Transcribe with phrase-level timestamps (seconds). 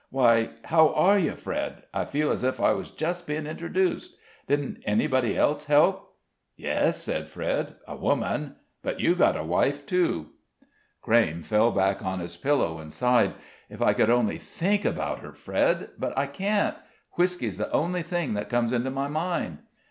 [0.09, 1.83] "Why how are you, Fred?
[1.93, 4.15] I feel as if I was just being introduced.
[4.47, 6.15] Didn't anybody else help?"
[6.57, 10.31] "Yes," said Fred, "a woman; but you've got a wife, too."
[11.03, 13.35] Crayme fell back on his pillow and sighed.
[13.69, 15.91] "If I could only think about her, Fred!
[15.99, 16.77] But I can't;
[17.15, 19.59] whisky's the only thing that comes into my mind."